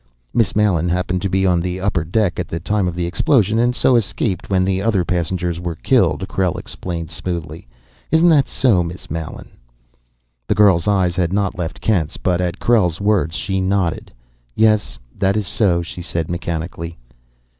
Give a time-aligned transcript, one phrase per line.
[0.33, 3.59] "Miss Mallen happened to be on the upper deck at the time of the explosion
[3.59, 7.67] and, so, escaped when the other passengers were killed," Krell explained smoothly.
[8.09, 9.51] "Isn't that so, Miss Mallen?"
[10.47, 14.11] The girl's eyes had not left Kent's, but at Krell's words she nodded.
[14.55, 16.97] "Yes, that is so," she said mechanically.